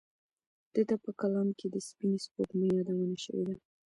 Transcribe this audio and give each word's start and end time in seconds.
د 0.73 0.75
ده 0.89 0.95
په 1.03 1.11
کلام 1.21 1.49
کې 1.59 1.67
د 1.69 1.75
سپینې 1.87 2.17
سپوږمۍ 2.25 2.69
یادونه 2.77 3.17
شوې 3.23 3.43
ده. 3.47 3.55